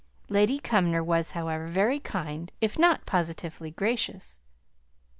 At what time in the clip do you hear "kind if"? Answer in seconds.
1.99-2.79